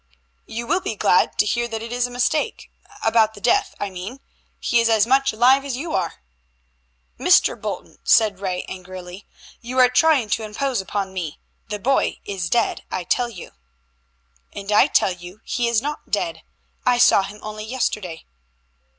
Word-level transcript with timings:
"You 0.47 0.65
will 0.65 0.81
be 0.81 0.95
glad 0.95 1.37
to 1.37 1.45
hear 1.45 1.67
that 1.67 1.83
it 1.83 1.91
is 1.91 2.07
a 2.07 2.09
mistake 2.09 2.71
about 3.03 3.35
the 3.35 3.39
death, 3.39 3.75
I 3.79 3.91
mean. 3.91 4.19
He 4.59 4.79
is 4.79 4.89
as 4.89 5.05
much 5.05 5.31
alive 5.31 5.63
as 5.63 5.77
you 5.77 5.93
are." 5.93 6.23
"Mr. 7.19 7.55
Bolton," 7.55 7.99
said 8.03 8.39
Ray 8.39 8.63
angrily, 8.67 9.27
"you 9.61 9.77
are 9.77 9.89
trying 9.91 10.27
to 10.29 10.43
impose 10.43 10.81
upon 10.81 11.13
me. 11.13 11.37
The 11.69 11.77
boy 11.77 12.19
is 12.25 12.49
dead, 12.49 12.83
I 12.89 13.03
tell 13.03 13.29
you." 13.29 13.51
"And 14.51 14.71
I 14.71 14.87
tell 14.87 15.13
you 15.13 15.41
he 15.43 15.67
is 15.67 15.83
not 15.83 16.09
dead. 16.09 16.41
I 16.83 16.97
saw 16.97 17.21
him 17.21 17.37
only 17.43 17.65
yesterday." 17.65 18.25